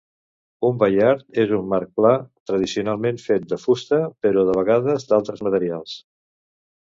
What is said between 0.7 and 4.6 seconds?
baiard és un marc pla, tradicionalment fet de fusta però de